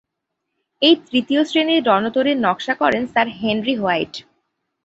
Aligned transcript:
এই 0.81 0.95
"তৃতীয় 1.07 1.41
শ্রেণীর 1.43 1.81
রণতরী"র 1.85 2.37
নকশা 2.45 2.73
করেন 2.81 3.03
স্যার 3.07 3.27
হেনরি 3.39 3.75
হোয়াইট। 3.75 4.13